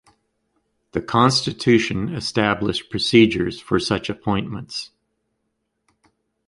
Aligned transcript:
The 0.93 1.01
constitution 1.03 2.11
established 2.15 2.89
procedures 2.89 3.59
for 3.59 3.77
such 3.79 4.09
appointments. 4.09 4.89